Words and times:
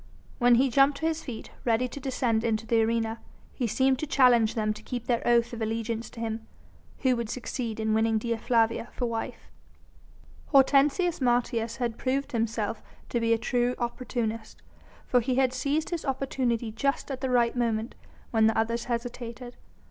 When 0.39 0.55
he 0.55 0.71
jumped 0.71 0.97
to 0.97 1.05
his 1.05 1.23
feet, 1.23 1.51
ready 1.63 1.87
to 1.87 1.99
descend 1.99 2.43
into 2.43 2.65
the 2.65 2.81
arena, 2.81 3.19
he 3.53 3.67
seemed 3.67 3.99
to 3.99 4.07
challenge 4.07 4.55
them 4.55 4.73
to 4.73 4.81
keep 4.81 5.05
their 5.05 5.21
oath 5.27 5.53
of 5.53 5.61
allegiance 5.61 6.09
to 6.09 6.19
him, 6.19 6.47
who 7.01 7.15
would 7.15 7.29
succeed 7.29 7.79
in 7.79 7.93
winning 7.93 8.17
Dea 8.17 8.35
Flavia 8.37 8.89
for 8.93 9.05
wife. 9.05 9.51
Hortensius 10.47 11.21
Martius 11.21 11.75
had 11.75 11.99
proved 11.99 12.31
himself 12.31 12.81
to 13.09 13.19
be 13.19 13.31
a 13.31 13.37
true 13.37 13.75
opportunist, 13.77 14.63
for 15.05 15.19
he 15.19 15.35
had 15.35 15.53
seized 15.53 15.91
his 15.91 16.03
opportunity 16.03 16.71
just 16.71 17.11
at 17.11 17.21
the 17.21 17.29
right 17.29 17.55
moment 17.55 17.93
when 18.31 18.47
the 18.47 18.57
others 18.57 18.85
hesitated. 18.85 19.55